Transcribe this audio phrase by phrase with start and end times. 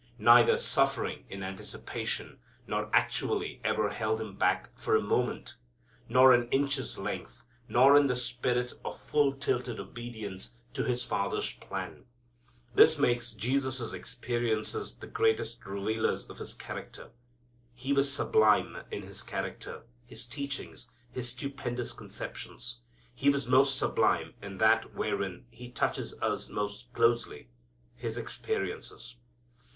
[0.17, 5.57] Neither suffering in anticipation nor actually ever held Him back for a moment,
[6.09, 11.53] nor an inch's length, nor in the spirit of full tilted obedience to His Father's
[11.53, 12.05] plan.
[12.73, 17.11] This makes Jesus' experiences the greatest revealers of His character.
[17.75, 22.81] He was sublime in His character, His teachings, His stupendous conceptions.
[23.13, 27.49] He was most sublime in that wherein He touches us most closely
[27.95, 29.15] His experiences.